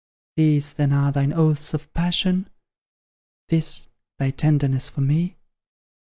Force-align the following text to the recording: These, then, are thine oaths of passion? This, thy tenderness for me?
These, 0.35 0.73
then, 0.73 0.93
are 0.93 1.11
thine 1.11 1.31
oaths 1.31 1.75
of 1.75 1.93
passion? 1.93 2.49
This, 3.49 3.87
thy 4.17 4.31
tenderness 4.31 4.89
for 4.89 5.01
me? 5.01 5.37